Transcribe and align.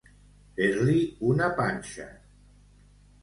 Fer-li 0.59 1.03
una 1.31 1.49
panxa. 1.59 2.05